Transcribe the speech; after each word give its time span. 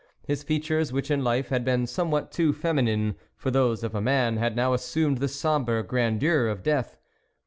His 0.25 0.41
features, 0.41 0.91
which 0.91 1.11
in 1.11 1.23
life 1.23 1.49
had 1.49 1.63
been 1.63 1.85
somewhat 1.85 2.31
too 2.31 2.53
feminine 2.53 3.17
for 3.35 3.51
those 3.51 3.83
of 3.83 3.93
a 3.93 4.01
man, 4.01 4.37
had 4.37 4.55
now 4.55 4.73
assumed 4.73 5.19
the 5.19 5.27
sombre 5.27 5.83
grandeur 5.83 6.47
of 6.47 6.63
death. 6.63 6.97